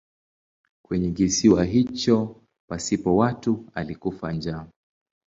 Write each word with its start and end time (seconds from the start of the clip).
Kwenye 0.85 1.11
kisiwa 1.11 1.65
hicho 1.65 2.41
pasipo 2.69 3.15
watu 3.17 3.65
alikufa 3.73 4.33
njaa. 4.33 4.65